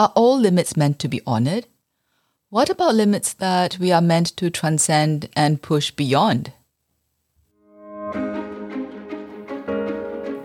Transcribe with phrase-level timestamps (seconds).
[0.00, 1.66] Are all limits meant to be honored?
[2.48, 6.54] What about limits that we are meant to transcend and push beyond?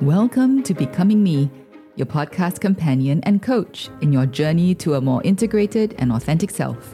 [0.01, 1.49] Welcome to Becoming Me,
[1.95, 6.93] your podcast companion and coach in your journey to a more integrated and authentic self.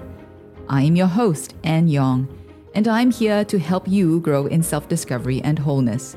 [0.70, 2.28] I am your host, Anne Yong,
[2.76, 6.16] and I'm here to help you grow in self discovery and wholeness.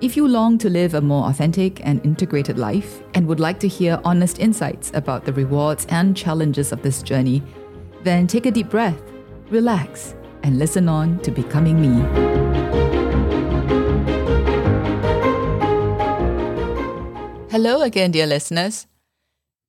[0.00, 3.68] If you long to live a more authentic and integrated life and would like to
[3.68, 7.42] hear honest insights about the rewards and challenges of this journey,
[8.02, 9.00] then take a deep breath,
[9.50, 12.02] relax, and listen on to Becoming Me.
[17.50, 18.88] Hello again, dear listeners.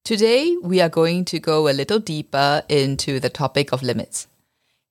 [0.03, 4.27] Today, we are going to go a little deeper into the topic of limits.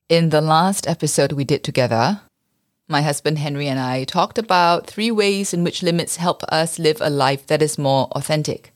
[0.08, 2.20] In the last episode we did together,
[2.88, 7.00] my husband Henry and I talked about three ways in which limits help us live
[7.00, 8.72] a life that is more authentic.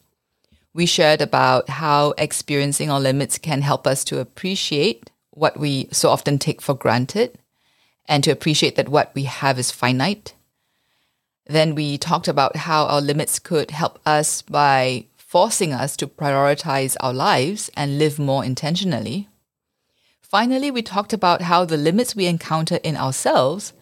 [0.73, 6.09] We shared about how experiencing our limits can help us to appreciate what we so
[6.09, 7.39] often take for granted
[8.07, 10.35] and to appreciate that what we have is finite.
[11.47, 16.97] Then we talked about how our limits could help us by forcing us to prioritize
[17.01, 19.29] our lives and live more intentionally.
[20.23, 23.73] Finally, we talked about how the limits we encounter in ourselves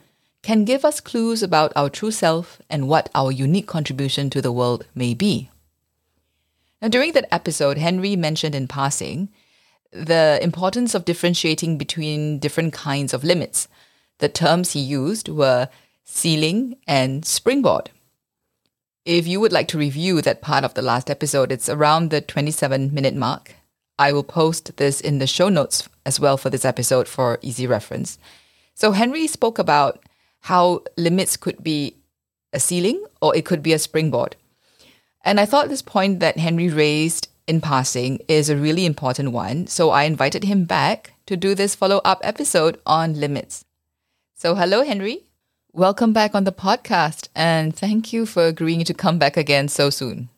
[0.42, 4.52] can give us clues about our true self and what our unique contribution to the
[4.52, 5.50] world may be.
[6.80, 9.28] Now, during that episode, Henry mentioned in passing
[9.92, 13.66] the importance of differentiating between different kinds of limits.
[14.18, 15.68] The terms he used were
[16.04, 17.90] ceiling and springboard.
[19.04, 22.20] If you would like to review that part of the last episode, it's around the
[22.20, 23.54] 27 minute mark.
[23.98, 27.66] I will post this in the show notes as well for this episode for easy
[27.66, 28.18] reference.
[28.74, 30.04] So, Henry spoke about
[30.46, 31.96] how limits could be
[32.52, 34.36] a ceiling or it could be a springboard.
[35.24, 39.66] And I thought this point that Henry raised in passing is a really important one.
[39.66, 43.64] So I invited him back to do this follow up episode on limits.
[44.36, 45.24] So, hello, Henry.
[45.72, 47.26] Welcome back on the podcast.
[47.34, 50.28] And thank you for agreeing to come back again so soon.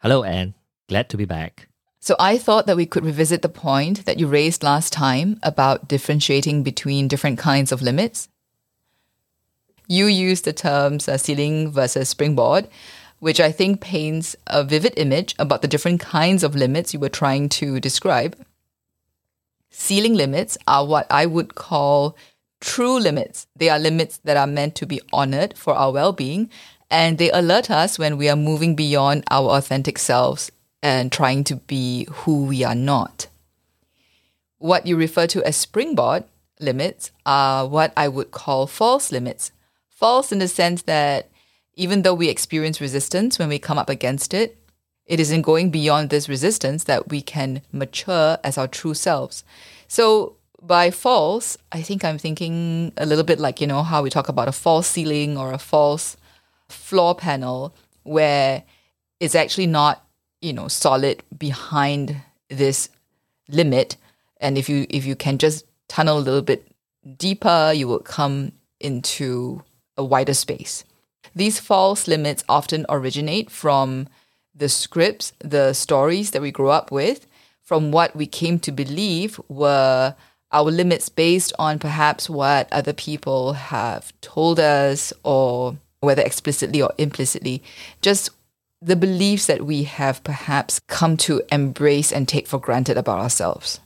[0.00, 0.54] Hello, Anne.
[0.88, 1.68] Glad to be back.
[2.00, 5.86] So, I thought that we could revisit the point that you raised last time about
[5.86, 8.28] differentiating between different kinds of limits
[9.86, 12.68] you use the terms uh, ceiling versus springboard,
[13.18, 17.08] which I think paints a vivid image about the different kinds of limits you were
[17.08, 18.36] trying to describe.
[19.70, 22.16] Ceiling limits are what I would call
[22.60, 23.46] true limits.
[23.56, 26.48] They are limits that are meant to be honored for our well being,
[26.90, 30.50] and they alert us when we are moving beyond our authentic selves
[30.82, 33.26] and trying to be who we are not.
[34.58, 36.24] What you refer to as springboard
[36.60, 39.50] limits are what I would call false limits
[39.94, 41.30] false in the sense that
[41.74, 44.58] even though we experience resistance when we come up against it,
[45.06, 49.44] it is in going beyond this resistance that we can mature as our true selves.
[49.86, 54.10] So by false, I think I'm thinking a little bit like, you know, how we
[54.10, 56.16] talk about a false ceiling or a false
[56.68, 58.64] floor panel where
[59.20, 60.06] it's actually not,
[60.40, 62.16] you know, solid behind
[62.48, 62.88] this
[63.48, 63.96] limit.
[64.40, 66.66] And if you if you can just tunnel a little bit
[67.18, 69.62] deeper, you will come into
[69.96, 70.84] a wider space.
[71.34, 74.08] These false limits often originate from
[74.54, 77.26] the scripts, the stories that we grew up with,
[77.62, 80.14] from what we came to believe were
[80.52, 86.92] our limits based on perhaps what other people have told us, or whether explicitly or
[86.98, 87.62] implicitly,
[88.00, 88.30] just
[88.80, 93.80] the beliefs that we have perhaps come to embrace and take for granted about ourselves.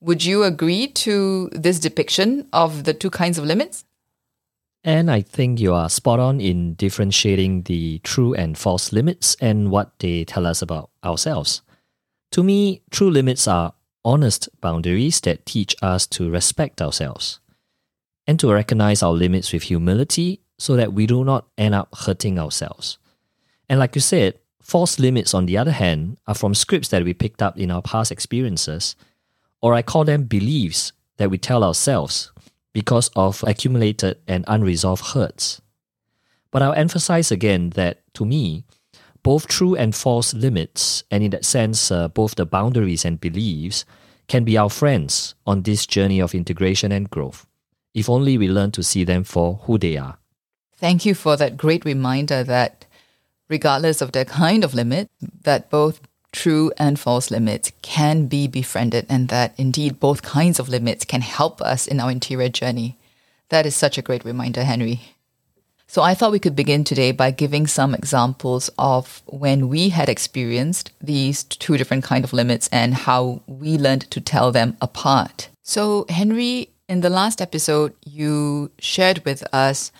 [0.00, 3.84] Would you agree to this depiction of the two kinds of limits?
[4.84, 9.70] And I think you are spot on in differentiating the true and false limits and
[9.70, 11.62] what they tell us about ourselves.
[12.32, 17.38] To me, true limits are honest boundaries that teach us to respect ourselves
[18.26, 22.38] and to recognize our limits with humility so that we do not end up hurting
[22.38, 22.98] ourselves.
[23.68, 27.14] And like you said, false limits, on the other hand, are from scripts that we
[27.14, 28.96] picked up in our past experiences,
[29.60, 32.31] or I call them beliefs that we tell ourselves
[32.72, 35.60] because of accumulated and unresolved hurts.
[36.50, 38.64] But I'll emphasize again that to me,
[39.22, 43.84] both true and false limits, and in that sense, uh, both the boundaries and beliefs,
[44.28, 47.46] can be our friends on this journey of integration and growth,
[47.94, 50.18] if only we learn to see them for who they are.
[50.76, 52.86] Thank you for that great reminder that
[53.48, 55.10] regardless of the kind of limit,
[55.42, 56.00] that both
[56.32, 61.20] true and false limits can be befriended, and that indeed both kinds of limits can
[61.20, 62.96] help us in our interior journey.
[63.50, 65.02] That is such a great reminder, Henry.
[65.86, 70.08] So I thought we could begin today by giving some examples of when we had
[70.08, 75.50] experienced these two different kind of limits and how we learned to tell them apart.
[75.62, 79.92] So Henry, in the last episode, you shared with us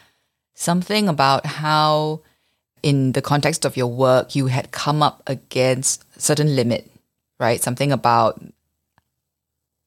[0.55, 2.23] something about how
[2.83, 6.91] in the context of your work you had come up against certain limit,
[7.41, 7.61] right?
[7.61, 8.41] Something about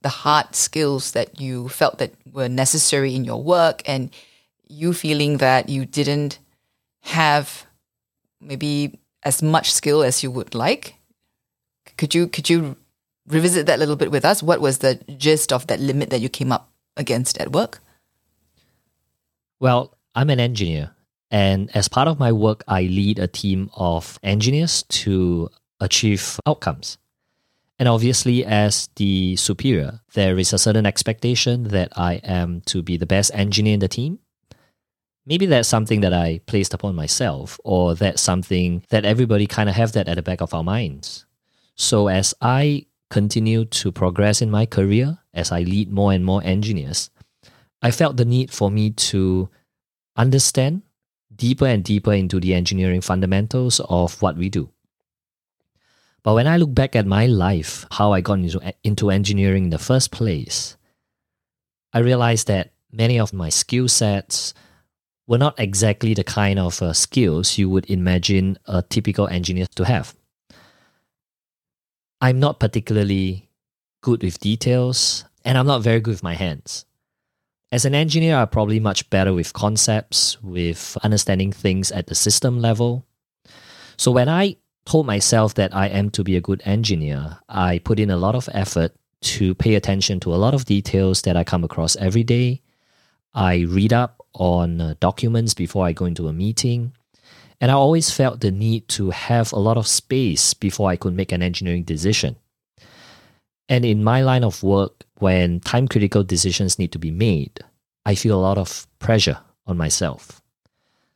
[0.01, 4.11] the hard skills that you felt that were necessary in your work and
[4.67, 6.39] you feeling that you didn't
[7.01, 7.65] have
[8.41, 10.95] maybe as much skill as you would like.
[11.97, 12.75] Could you could you
[13.27, 14.43] revisit that a little bit with us?
[14.43, 17.79] What was the gist of that limit that you came up against at work?
[19.59, 20.91] Well, I'm an engineer,
[21.31, 25.49] and as part of my work, I lead a team of engineers to
[25.79, 26.97] achieve outcomes.
[27.77, 32.95] And obviously, as the superior, there is a certain expectation that I am to be
[32.95, 34.19] the best engineer in the team
[35.25, 39.75] maybe that's something that I placed upon myself, or that's something that everybody kind of
[39.75, 41.25] have that at the back of our minds.
[41.75, 46.41] So as I continue to progress in my career, as I lead more and more
[46.43, 47.09] engineers,
[47.81, 49.49] I felt the need for me to
[50.15, 50.83] understand
[51.35, 54.69] deeper and deeper into the engineering fundamentals of what we do.
[56.25, 59.69] But when I look back at my life, how I got into, into engineering in
[59.69, 60.75] the first place,
[61.93, 64.55] I realized that many of my skill sets,
[65.27, 69.85] were not exactly the kind of uh, skills you would imagine a typical engineer to
[69.85, 70.15] have.
[72.21, 73.49] I'm not particularly
[74.01, 76.85] good with details, and I'm not very good with my hands.
[77.71, 82.61] As an engineer, I'm probably much better with concepts, with understanding things at the system
[82.61, 83.05] level.
[83.97, 87.99] So when I told myself that I am to be a good engineer, I put
[87.99, 91.43] in a lot of effort to pay attention to a lot of details that I
[91.43, 92.61] come across every day.
[93.33, 96.93] I read up on uh, documents before I go into a meeting.
[97.59, 101.13] And I always felt the need to have a lot of space before I could
[101.13, 102.35] make an engineering decision.
[103.67, 107.59] And in my line of work, when time critical decisions need to be made,
[108.05, 110.41] I feel a lot of pressure on myself.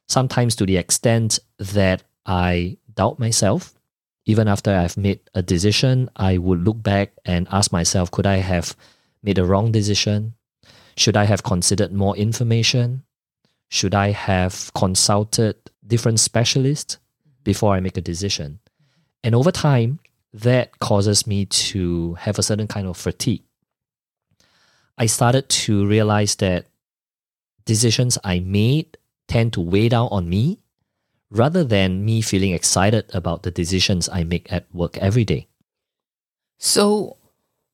[0.08, 3.74] Sometimes to the extent that I doubt myself.
[4.26, 8.38] Even after I've made a decision, I would look back and ask myself, could I
[8.52, 8.76] have
[9.24, 10.34] made a wrong decision?
[11.02, 13.04] Should I have considered more information?
[13.70, 15.56] should I have consulted
[15.86, 16.98] different specialists
[17.44, 18.60] before I make a decision?
[19.24, 20.00] And over time,
[20.34, 23.44] that causes me to have a certain kind of fatigue.
[24.98, 26.66] I started to realize that
[27.66, 28.98] decisions I made
[29.28, 30.60] tend to weigh down on me
[31.32, 35.48] rather than me feeling excited about the decisions I make at work every day.
[36.58, 37.18] So,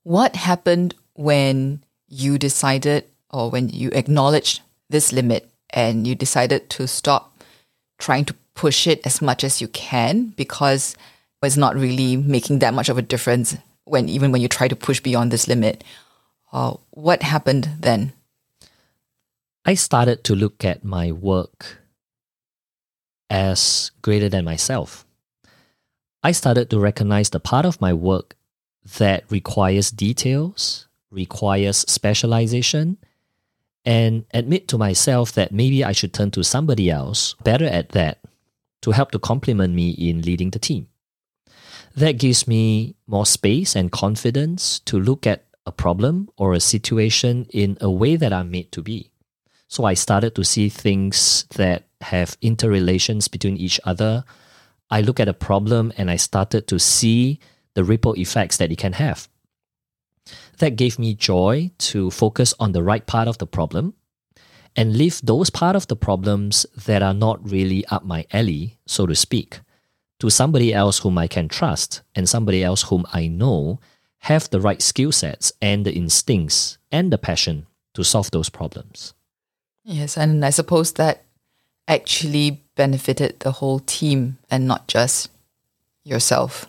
[0.04, 6.88] what happened when you decided or when you acknowledged this limit and you decided to
[6.88, 7.44] stop
[7.98, 10.96] trying to push it as much as you can because
[11.42, 14.76] it's not really making that much of a difference when even when you try to
[14.76, 15.84] push beyond this limit.
[16.52, 18.14] Uh, what happened then?
[19.66, 21.85] I started to look at my work
[23.30, 25.06] as greater than myself.
[26.24, 28.36] I started to recognize the part of my work
[28.98, 32.98] that requires details, requires specialization,
[33.86, 38.20] and admit to myself that maybe I should turn to somebody else better at that
[38.82, 40.88] to help to complement me in leading the team.
[41.96, 47.48] That gives me more space and confidence to look at a problem or a situation
[47.52, 49.12] in a way that I'm made to be.
[49.68, 54.24] So I started to see things that have interrelations between each other.
[54.90, 57.40] I look at a problem and I started to see
[57.74, 59.28] the ripple effects that it can have.
[60.60, 63.94] That gave me joy to focus on the right part of the problem
[64.76, 69.06] and leave those part of the problems that are not really up my alley, so
[69.06, 69.60] to speak,
[70.20, 73.80] to somebody else whom I can trust and somebody else whom I know
[74.20, 79.14] have the right skill sets and the instincts and the passion to solve those problems.
[79.86, 81.24] Yes, and I suppose that
[81.88, 85.30] actually benefited the whole team and not just
[86.04, 86.68] yourself.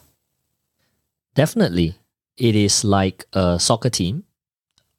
[1.35, 1.96] Definitely
[2.37, 4.25] it is like a soccer team.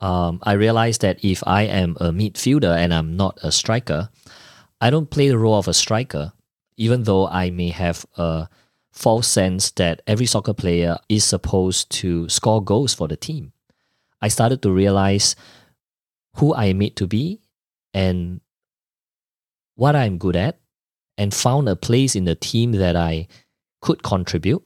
[0.01, 4.09] Um, I realize that if I am a midfielder and I'm not a striker,
[4.81, 6.33] I don't play the role of a striker,
[6.75, 8.47] even though I may have a
[8.91, 13.53] false sense that every soccer player is supposed to score goals for the team.
[14.21, 15.35] I started to realize
[16.35, 17.41] who I am made to be
[17.97, 18.41] and
[19.73, 20.59] what I'm good at,
[21.17, 23.27] and found a place in the team that I
[23.81, 24.63] could contribute.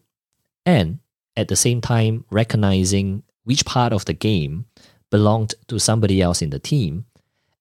[0.65, 1.00] And
[1.38, 4.65] at the same time recognizing which part of the game
[5.09, 7.05] belonged to somebody else in the team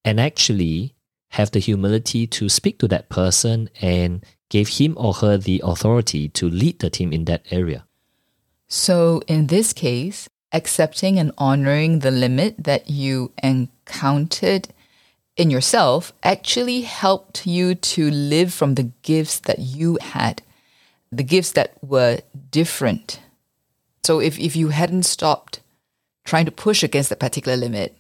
[0.05, 0.97] and actually
[1.39, 6.29] have the humility to speak to that person and gave him or her the authority
[6.31, 7.87] to lead the team in that area.
[8.67, 14.75] So, in this case, accepting and honoring the limit that you encountered
[15.41, 20.43] in yourself actually helped you to live from the gifts that you had,
[21.11, 22.21] the gifts that were
[22.51, 23.21] different.
[24.05, 25.61] So, if, if you hadn't stopped
[26.27, 27.97] trying to push against that particular limit,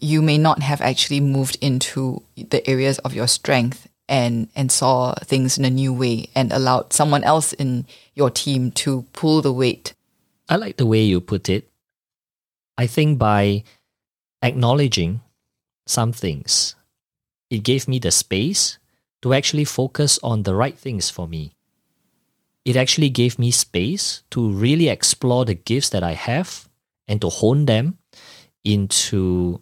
[0.00, 5.14] you may not have actually moved into the areas of your strength and and saw
[5.22, 9.52] things in a new way and allowed someone else in your team to pull the
[9.52, 9.94] weight.
[10.48, 11.70] I like the way you put it.
[12.76, 13.62] I think by
[14.42, 15.22] acknowledging
[15.86, 16.74] some things,
[17.50, 18.78] it gave me the space
[19.22, 21.52] to actually focus on the right things for me.
[22.64, 26.68] It actually gave me space to really explore the gifts that I have
[27.06, 27.98] and to hone them
[28.64, 29.60] into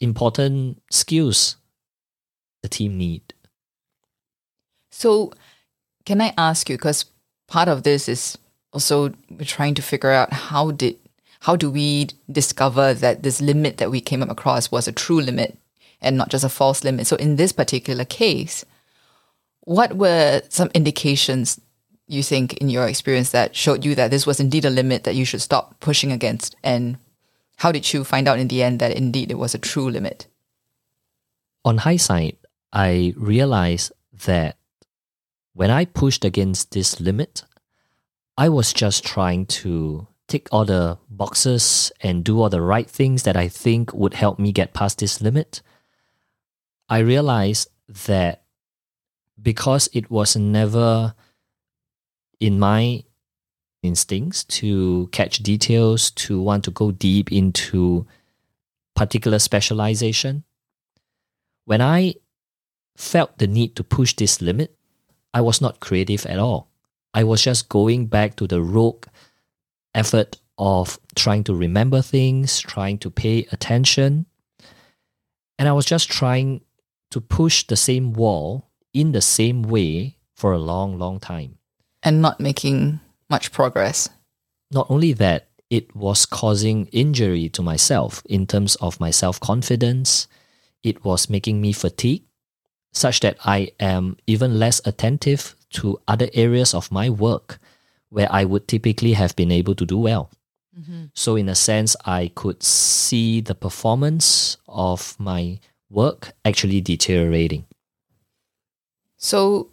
[0.00, 1.56] important skills
[2.62, 3.34] the team need.
[4.90, 5.32] So,
[6.06, 7.04] can I ask you because
[7.46, 8.38] part of this is
[8.72, 10.98] also we're trying to figure out how did
[11.44, 15.20] how do we discover that this limit that we came up across was a true
[15.20, 15.58] limit
[16.00, 17.06] and not just a false limit.
[17.06, 18.64] So in this particular case,
[19.60, 21.60] what were some indications
[22.06, 25.16] you think in your experience that showed you that this was indeed a limit that
[25.16, 26.96] you should stop pushing against and
[27.56, 30.26] how did you find out in the end that indeed it was a true limit?
[31.62, 32.38] On hindsight,
[32.72, 33.92] I realized
[34.24, 34.56] that
[35.52, 37.44] when I pushed against this limit,
[38.38, 43.24] I was just trying to tick all the boxes and do all the right things
[43.24, 45.62] that I think would help me get past this limit.
[46.88, 47.68] I realized
[48.06, 48.44] that
[49.40, 51.14] because it was never
[52.40, 53.04] in my
[53.82, 58.06] instincts to catch details, to want to go deep into
[58.94, 60.44] particular specialization.
[61.66, 62.14] When I
[62.96, 64.76] felt the need to push this limit,
[65.32, 66.70] I was not creative at all.
[67.12, 69.06] I was just going back to the rogue
[69.94, 74.26] effort of trying to remember things, trying to pay attention.
[75.58, 76.62] And I was just trying
[77.10, 81.58] to push the same wall in the same way for a long, long time.
[82.02, 84.08] And not making much progress.
[84.70, 90.28] Not only that, it was causing injury to myself in terms of my self confidence.
[90.82, 92.26] It was making me fatigued,
[92.92, 97.58] such that I am even less attentive to other areas of my work
[98.14, 100.30] where I would typically have been able to do well.
[100.78, 101.06] Mm-hmm.
[101.14, 105.58] So, in a sense, I could see the performance of my
[105.90, 107.66] work actually deteriorating.
[109.16, 109.70] So,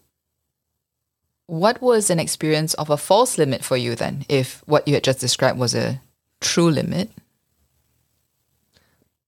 [1.45, 5.03] what was an experience of a false limit for you then, if what you had
[5.03, 6.01] just described was a
[6.39, 7.11] true limit?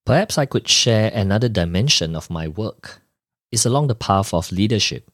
[0.05, 3.01] Perhaps I could share another dimension of my work.
[3.51, 5.10] It's along the path of leadership.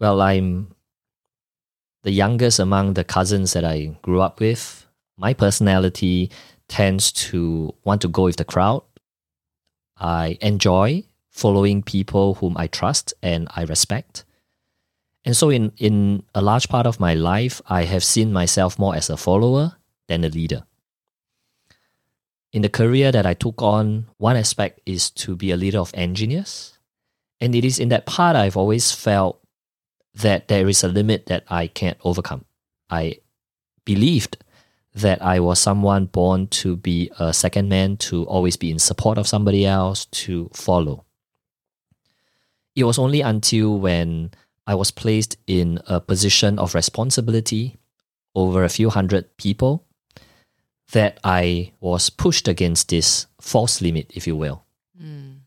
[0.00, 0.74] Well, I'm
[2.02, 4.86] the youngest among the cousins that I grew up with.
[5.16, 6.30] My personality
[6.68, 8.82] tends to want to go with the crowd.
[9.98, 14.24] I enjoy following people whom I trust and I respect.
[15.24, 18.94] And so, in, in a large part of my life, I have seen myself more
[18.94, 19.76] as a follower
[20.08, 20.64] than a leader.
[22.52, 25.92] In the career that I took on, one aspect is to be a leader of
[25.94, 26.78] engineers.
[27.40, 29.39] And it is in that part I've always felt
[30.22, 32.44] that there is a limit that I can't overcome.
[32.88, 33.18] I
[33.84, 34.38] believed
[34.94, 39.18] that I was someone born to be a second man, to always be in support
[39.18, 41.04] of somebody else, to follow.
[42.74, 44.32] It was only until when
[44.66, 47.78] I was placed in a position of responsibility
[48.34, 49.84] over a few hundred people
[50.92, 54.64] that I was pushed against this false limit, if you will.
[55.00, 55.40] Mm.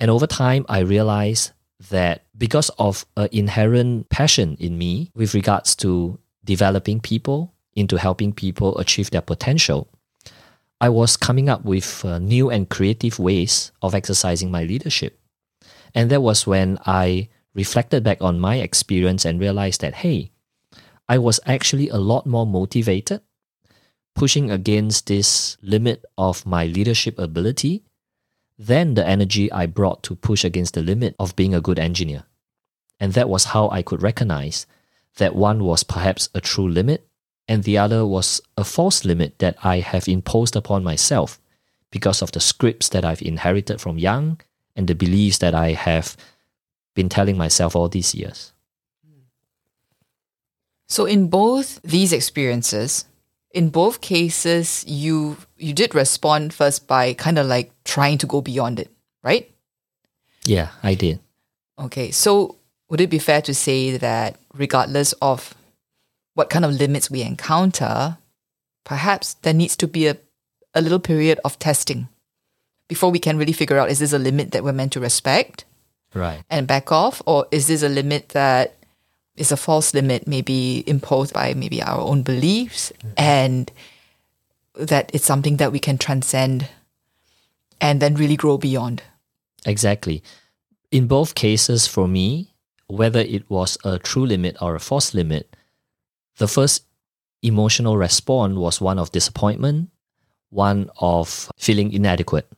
[0.00, 1.52] And over time, I realized
[1.90, 8.32] that because of an inherent passion in me with regards to developing people into helping
[8.32, 9.88] people achieve their potential,
[10.80, 15.18] I was coming up with uh, new and creative ways of exercising my leadership.
[15.94, 20.32] And that was when I reflected back on my experience and realized that, hey,
[21.08, 23.20] I was actually a lot more motivated
[24.14, 27.84] pushing against this limit of my leadership ability
[28.66, 32.24] than the energy I brought to push against the limit of being a good engineer.
[33.00, 34.66] And that was how I could recognize
[35.16, 37.06] that one was perhaps a true limit
[37.48, 41.40] and the other was a false limit that I have imposed upon myself
[41.90, 44.40] because of the scripts that I've inherited from young
[44.76, 46.16] and the beliefs that I have
[46.94, 48.52] been telling myself all these years.
[50.88, 53.06] So in both these experiences,
[53.54, 58.40] in both cases you you did respond first by kind of like trying to go
[58.40, 58.90] beyond it.
[59.22, 59.48] right?
[60.44, 61.20] Yeah, I did.
[61.78, 62.56] Okay, so
[62.90, 65.54] would it be fair to say that regardless of
[66.34, 68.18] what kind of limits we encounter,
[68.84, 70.16] perhaps there needs to be a,
[70.74, 72.08] a little period of testing
[72.88, 75.64] before we can really figure out is this a limit that we're meant to respect
[76.14, 76.42] Right.
[76.50, 78.74] and back off, or is this a limit that
[79.36, 83.70] is a false limit, maybe imposed by maybe our own beliefs, and
[84.74, 86.68] that it's something that we can transcend
[87.80, 89.02] and then really grow beyond?
[89.66, 90.22] Exactly.
[90.90, 92.54] In both cases, for me,
[92.86, 95.56] whether it was a true limit or a false limit,
[96.38, 96.84] the first
[97.42, 99.90] emotional response was one of disappointment,
[100.50, 102.48] one of feeling inadequate.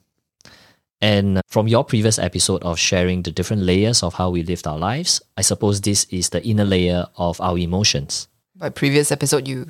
[1.04, 4.78] And from your previous episode of sharing the different layers of how we lived our
[4.78, 8.26] lives, I suppose this is the inner layer of our emotions.
[8.56, 9.66] By previous episode, you,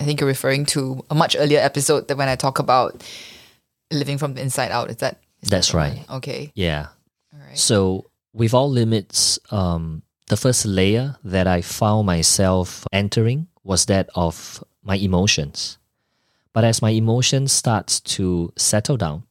[0.00, 3.04] I think you're referring to a much earlier episode that when I talk about
[3.90, 4.88] living from the inside out.
[4.88, 5.20] Is that?
[5.42, 5.96] Is That's that the one?
[5.96, 6.10] right.
[6.16, 6.52] Okay.
[6.54, 6.86] Yeah.
[7.34, 7.58] All right.
[7.58, 14.08] So, with all limits, um, the first layer that I found myself entering was that
[14.14, 15.76] of my emotions.
[16.54, 19.24] But as my emotions starts to settle down,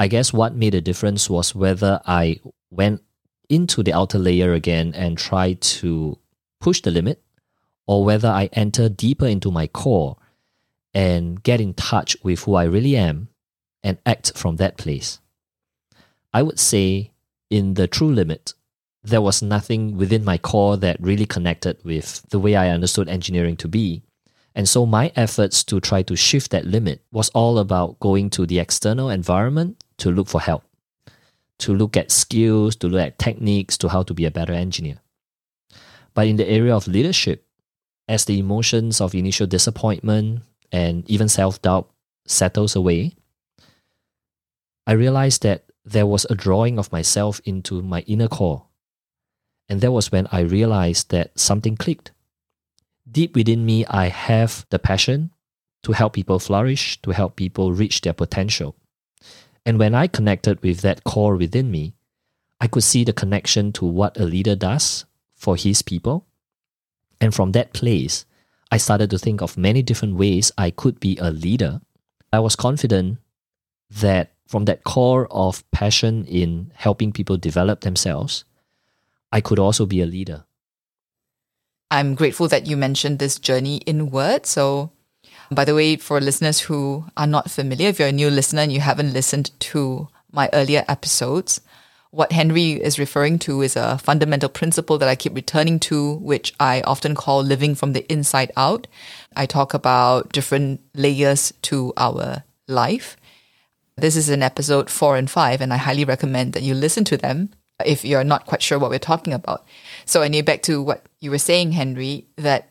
[0.00, 2.40] I guess what made a difference was whether I
[2.70, 3.02] went
[3.50, 6.16] into the outer layer again and tried to
[6.58, 7.22] push the limit,
[7.86, 10.16] or whether I enter deeper into my core
[10.94, 13.28] and get in touch with who I really am
[13.82, 15.20] and act from that place.
[16.32, 17.10] I would say
[17.50, 18.54] in the true limit,
[19.02, 23.56] there was nothing within my core that really connected with the way I understood engineering
[23.58, 24.02] to be.
[24.54, 28.46] And so my efforts to try to shift that limit was all about going to
[28.46, 30.64] the external environment to look for help,
[31.58, 34.98] to look at skills, to look at techniques to how to be a better engineer.
[36.14, 37.46] But in the area of leadership,
[38.08, 40.42] as the emotions of initial disappointment
[40.72, 41.88] and even self doubt
[42.26, 43.14] settles away,
[44.86, 48.66] I realized that there was a drawing of myself into my inner core.
[49.68, 52.10] And that was when I realized that something clicked.
[53.10, 55.30] Deep within me, I have the passion
[55.84, 58.74] to help people flourish, to help people reach their potential.
[59.64, 61.94] And when I connected with that core within me,
[62.60, 66.26] I could see the connection to what a leader does for his people.
[67.20, 68.24] And from that place,
[68.70, 71.80] I started to think of many different ways I could be a leader.
[72.32, 73.18] I was confident
[73.90, 78.44] that from that core of passion in helping people develop themselves,
[79.32, 80.44] I could also be a leader.
[81.90, 84.46] I'm grateful that you mentioned this journey inward.
[84.46, 84.92] So,
[85.50, 88.72] by the way, for listeners who are not familiar, if you're a new listener and
[88.72, 91.60] you haven't listened to my earlier episodes,
[92.10, 96.52] what Henry is referring to is a fundamental principle that I keep returning to, which
[96.58, 98.86] I often call living from the inside out.
[99.36, 103.16] I talk about different layers to our life.
[103.96, 107.16] This is in episode four and five, and I highly recommend that you listen to
[107.16, 107.50] them
[107.84, 109.64] if you're not quite sure what we're talking about.
[110.04, 112.69] So, anyway, back to what you were saying, Henry, that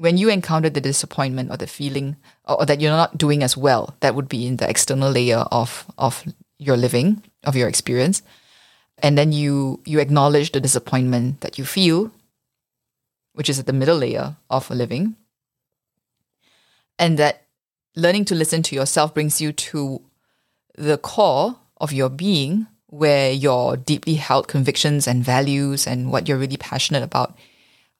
[0.00, 2.16] when you encounter the disappointment or the feeling
[2.48, 5.44] or, or that you're not doing as well, that would be in the external layer
[5.52, 6.24] of of
[6.58, 8.22] your living, of your experience.
[9.02, 12.10] And then you you acknowledge the disappointment that you feel,
[13.34, 15.16] which is at the middle layer of a living.
[16.98, 17.44] And that
[17.94, 20.00] learning to listen to yourself brings you to
[20.78, 26.38] the core of your being where your deeply held convictions and values and what you're
[26.38, 27.36] really passionate about,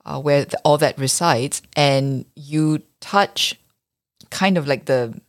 [0.05, 3.59] uh, where the, all that resides, and you touch
[4.31, 5.21] kind of like the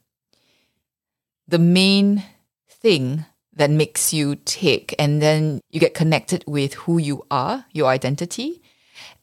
[1.48, 2.24] the main
[2.70, 7.90] thing that makes you tick, and then you get connected with who you are, your
[7.90, 8.62] identity,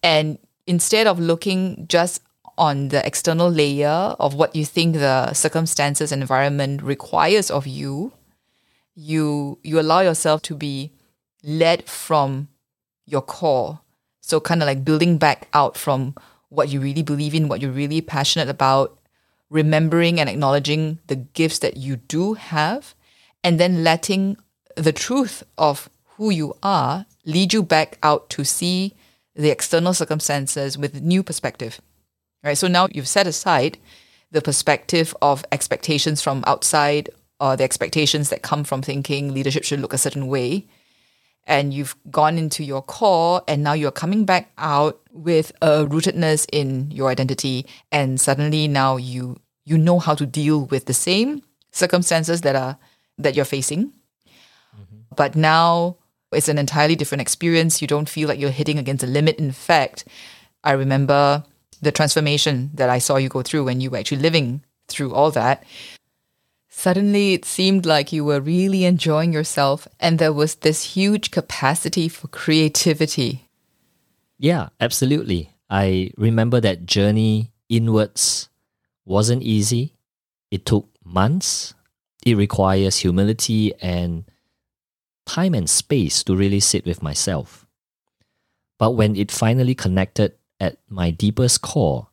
[0.03, 2.23] and instead of looking just
[2.59, 8.13] on the external layer of what you think the circumstances and environment requires of you
[8.99, 10.91] you you allow yourself to be
[11.45, 12.49] led from
[13.07, 13.81] your core
[14.29, 16.15] so kind of like building back out from
[16.49, 18.99] what you really believe in what you're really passionate about
[19.51, 22.95] remembering and acknowledging the gifts that you do have
[23.43, 24.37] and then letting
[24.77, 28.95] the truth of who you are lead you back out to see
[29.35, 31.81] the external circumstances with new perspective
[32.43, 33.79] right so now you've set aside
[34.31, 37.09] the perspective of expectations from outside
[37.41, 40.67] or the expectations that come from thinking leadership should look a certain way.
[41.49, 46.47] And you've gone into your core, and now you're coming back out with a rootedness
[46.53, 47.67] in your identity.
[47.91, 52.79] And suddenly now you you know how to deal with the same circumstances that are
[53.19, 53.87] that you're facing.
[53.87, 55.15] Mm-hmm.
[55.17, 55.97] But now
[56.33, 57.81] it's an entirely different experience.
[57.81, 59.39] You don't feel like you're hitting against a limit.
[59.39, 60.05] In fact,
[60.65, 61.45] I remember
[61.81, 65.31] the transformation that I saw you go through when you were actually living through all
[65.31, 65.65] that
[66.79, 72.09] Suddenly, it seemed like you were really enjoying yourself, and there was this huge capacity
[72.09, 73.49] for creativity.
[74.39, 75.51] Yeah, absolutely.
[75.69, 78.49] I remember that journey inwards
[79.05, 79.97] wasn't easy.
[80.53, 81.75] It took months.
[82.25, 84.31] It requires humility and
[85.27, 87.67] time and space to really sit with myself.
[88.79, 92.07] But when it finally connected at my deepest core,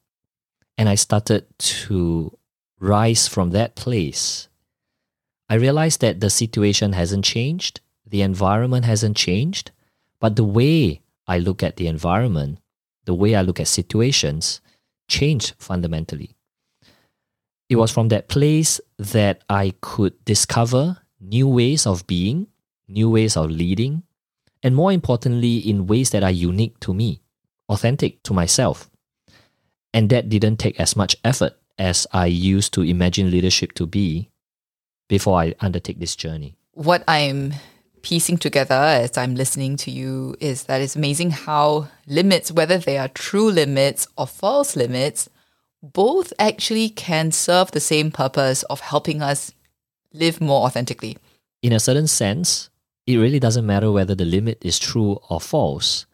[0.76, 1.46] and I started
[1.86, 2.36] to
[2.80, 4.48] rise from that place,
[5.50, 9.72] I realized that the situation hasn't changed, the environment hasn't changed,
[10.20, 12.60] but the way I look at the environment,
[13.06, 14.62] the way I look at situations,
[15.08, 16.36] changed fundamentally.
[17.70, 22.48] It was from that place that I could discover new ways of being,
[22.88, 24.04] new ways of leading,
[24.64, 27.22] and more importantly, in ways that are unique to me,
[27.70, 28.90] authentic to myself.
[29.94, 34.30] And that didn't take as much effort as I used to imagine leadership to be
[35.08, 36.56] before I undertake this journey.
[36.74, 37.54] What I'm
[38.02, 42.98] piecing together as I'm listening to you is that it's amazing how limits, whether they
[42.98, 45.28] are true limits or false limits,
[45.82, 49.52] both actually can serve the same purpose of helping us
[50.14, 51.18] live more authentically.
[51.62, 52.70] In a certain sense,
[53.08, 56.06] it really doesn't matter whether the limit is true or false.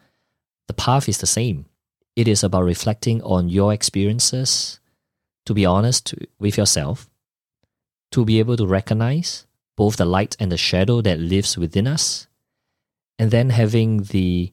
[0.67, 1.65] The path is the same.
[2.15, 4.79] It is about reflecting on your experiences,
[5.45, 7.09] to be honest with yourself,
[8.11, 9.45] to be able to recognize
[9.77, 12.27] both the light and the shadow that lives within us,
[13.17, 14.51] and then having the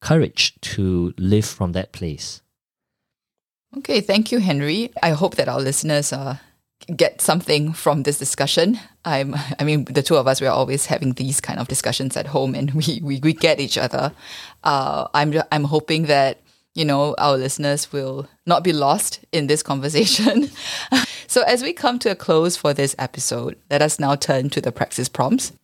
[0.00, 2.42] courage to live from that place.
[3.78, 4.90] Okay, thank you, Henry.
[5.02, 6.36] I hope that our listeners uh,
[6.94, 8.78] get something from this discussion.
[9.04, 12.26] I'm, I mean, the two of us, we're always having these kind of discussions at
[12.28, 14.12] home and we, we, we get each other.
[14.64, 16.40] Uh, I'm, I'm hoping that,
[16.76, 20.50] you know, our listeners will not be lost in this conversation.
[21.26, 24.60] so as we come to a close for this episode, let us now turn to
[24.60, 25.54] the praxis prompts.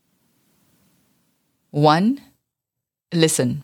[1.70, 2.22] One,
[3.12, 3.62] listen.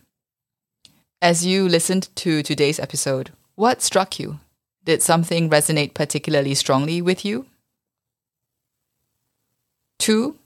[1.23, 4.41] As you listened to today's episode, what struck you?
[4.85, 7.47] Did something resonate particularly strongly with you?
[9.99, 10.37] Two,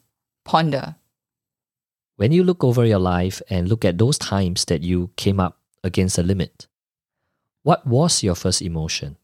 [0.44, 0.94] ponder.
[2.16, 5.58] When you look over your life and look at those times that you came up
[5.82, 6.68] against a limit,
[7.62, 9.16] what was your first emotion?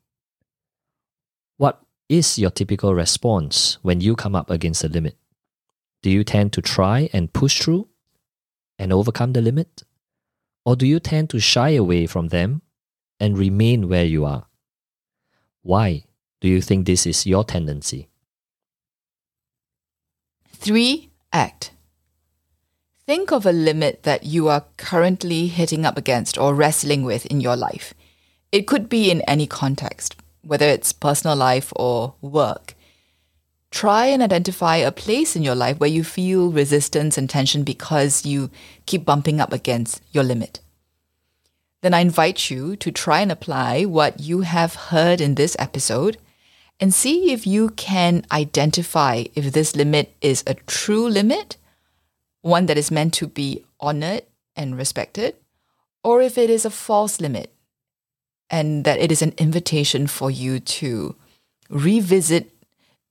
[1.57, 5.16] What is your typical response when you come up against a limit?
[6.03, 7.88] Do you tend to try and push through
[8.79, 9.83] and overcome the limit?
[10.64, 12.62] Or do you tend to shy away from them
[13.18, 14.46] and remain where you are?
[15.62, 16.05] Why
[16.40, 18.09] do you think this is your tendency?
[20.53, 21.11] 3.
[21.33, 21.72] Act.
[23.07, 27.40] Think of a limit that you are currently hitting up against or wrestling with in
[27.40, 27.94] your life.
[28.51, 32.75] It could be in any context, whether it's personal life or work.
[33.71, 38.25] Try and identify a place in your life where you feel resistance and tension because
[38.25, 38.51] you
[38.87, 40.61] keep bumping up against your limit
[41.81, 46.19] then I invite you to try and apply what you have heard in this episode
[46.81, 51.57] and see if you can identify if this limit is a true limit,
[52.41, 54.23] one that is meant to be honored
[54.57, 55.37] and respected,
[56.03, 57.53] or if it is a false limit
[58.51, 61.15] and that it is an invitation for you to
[61.69, 62.51] revisit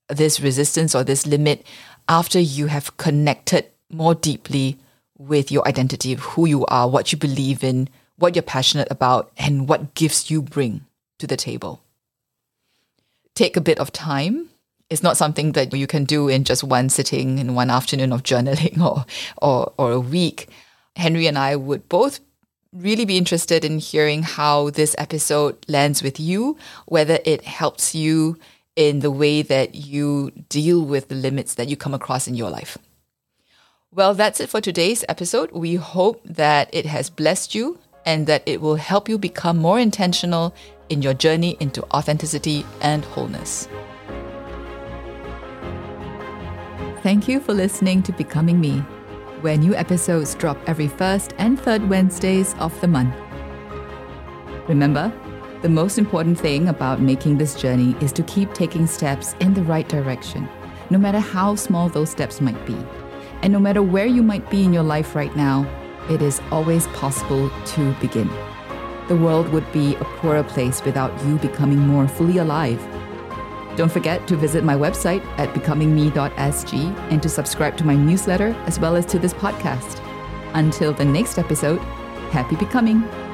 [0.10, 1.65] this resistance or this limit
[2.08, 4.78] after you have connected more deeply
[5.17, 9.67] with your identity who you are, what you believe in, what you're passionate about, and
[9.67, 10.86] what gifts you bring
[11.19, 11.82] to the table.
[13.36, 14.50] Take a bit of time.
[14.89, 18.23] It's not something that you can do in just one sitting in one afternoon of
[18.23, 19.06] journaling or,
[19.41, 20.47] or, or a week.
[20.95, 22.19] Henry and I would both
[22.73, 28.38] really be interested in hearing how this episode lands with you, whether it helps you
[28.75, 32.49] in the way that you deal with the limits that you come across in your
[32.49, 32.77] life.
[33.91, 35.51] Well, that's it for today's episode.
[35.51, 39.80] We hope that it has blessed you and that it will help you become more
[39.80, 40.53] intentional
[40.89, 43.67] in your journey into authenticity and wholeness.
[47.01, 48.84] Thank you for listening to Becoming Me,
[49.41, 53.15] where new episodes drop every first and third Wednesdays of the month.
[54.67, 55.12] Remember,
[55.62, 59.63] the most important thing about making this journey is to keep taking steps in the
[59.63, 60.47] right direction,
[60.89, 62.78] no matter how small those steps might be.
[63.41, 65.65] And no matter where you might be in your life right now,
[66.10, 68.30] it is always possible to begin.
[69.08, 72.80] The world would be a poorer place without you becoming more fully alive.
[73.77, 78.79] Don't forget to visit my website at becomingme.sg and to subscribe to my newsletter as
[78.79, 80.03] well as to this podcast.
[80.55, 81.79] Until the next episode,
[82.31, 83.26] happy becoming!